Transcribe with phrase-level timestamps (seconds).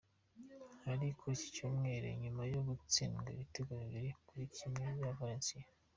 [0.83, 5.65] Hari kuri iki Cyumweru nyuma yo gutsindwa ibitego bibiri kuri kimwe na Valencia.